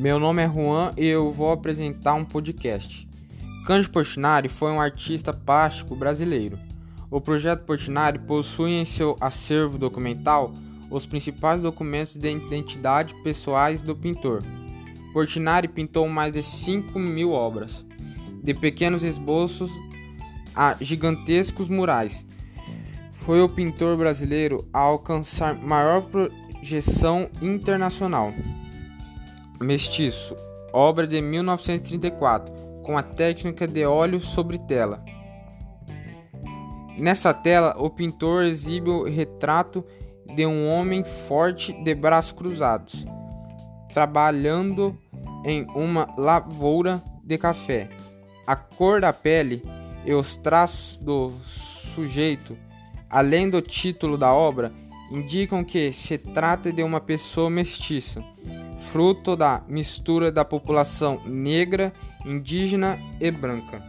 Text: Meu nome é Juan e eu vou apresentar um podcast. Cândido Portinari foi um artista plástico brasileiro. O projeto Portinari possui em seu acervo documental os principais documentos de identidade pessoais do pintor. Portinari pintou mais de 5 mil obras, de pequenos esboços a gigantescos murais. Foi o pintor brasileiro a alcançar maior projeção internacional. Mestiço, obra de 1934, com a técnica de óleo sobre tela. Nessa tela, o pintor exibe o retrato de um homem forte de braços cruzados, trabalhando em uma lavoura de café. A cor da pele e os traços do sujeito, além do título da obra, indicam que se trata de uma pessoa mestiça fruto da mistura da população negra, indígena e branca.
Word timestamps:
Meu 0.00 0.18
nome 0.18 0.42
é 0.42 0.48
Juan 0.48 0.94
e 0.96 1.04
eu 1.04 1.30
vou 1.30 1.52
apresentar 1.52 2.14
um 2.14 2.24
podcast. 2.24 3.06
Cândido 3.66 3.92
Portinari 3.92 4.48
foi 4.48 4.70
um 4.70 4.80
artista 4.80 5.30
plástico 5.30 5.94
brasileiro. 5.94 6.58
O 7.10 7.20
projeto 7.20 7.66
Portinari 7.66 8.18
possui 8.18 8.70
em 8.70 8.86
seu 8.86 9.14
acervo 9.20 9.76
documental 9.76 10.54
os 10.90 11.04
principais 11.04 11.60
documentos 11.60 12.16
de 12.16 12.30
identidade 12.30 13.12
pessoais 13.22 13.82
do 13.82 13.94
pintor. 13.94 14.42
Portinari 15.12 15.68
pintou 15.68 16.08
mais 16.08 16.32
de 16.32 16.42
5 16.42 16.98
mil 16.98 17.32
obras, 17.32 17.84
de 18.42 18.54
pequenos 18.54 19.04
esboços 19.04 19.70
a 20.56 20.76
gigantescos 20.80 21.68
murais. 21.68 22.24
Foi 23.26 23.42
o 23.42 23.50
pintor 23.50 23.98
brasileiro 23.98 24.66
a 24.72 24.78
alcançar 24.78 25.54
maior 25.54 26.00
projeção 26.00 27.28
internacional. 27.42 28.32
Mestiço, 29.62 30.34
obra 30.72 31.06
de 31.06 31.20
1934, 31.20 32.50
com 32.82 32.96
a 32.96 33.02
técnica 33.02 33.68
de 33.68 33.84
óleo 33.84 34.18
sobre 34.18 34.58
tela. 34.58 35.04
Nessa 36.96 37.34
tela, 37.34 37.76
o 37.78 37.90
pintor 37.90 38.44
exibe 38.44 38.88
o 38.88 39.04
retrato 39.04 39.84
de 40.34 40.46
um 40.46 40.66
homem 40.66 41.04
forte 41.04 41.74
de 41.74 41.94
braços 41.94 42.32
cruzados, 42.32 43.04
trabalhando 43.92 44.96
em 45.44 45.66
uma 45.74 46.08
lavoura 46.16 47.02
de 47.22 47.36
café. 47.36 47.90
A 48.46 48.56
cor 48.56 49.02
da 49.02 49.12
pele 49.12 49.62
e 50.06 50.14
os 50.14 50.38
traços 50.38 50.96
do 50.96 51.32
sujeito, 51.94 52.56
além 53.10 53.50
do 53.50 53.60
título 53.60 54.16
da 54.16 54.32
obra, 54.32 54.72
indicam 55.12 55.62
que 55.62 55.92
se 55.92 56.16
trata 56.16 56.72
de 56.72 56.82
uma 56.82 56.98
pessoa 56.98 57.50
mestiça 57.50 58.24
fruto 58.92 59.36
da 59.36 59.62
mistura 59.68 60.32
da 60.32 60.44
população 60.44 61.20
negra, 61.24 61.92
indígena 62.24 62.98
e 63.20 63.30
branca. 63.30 63.80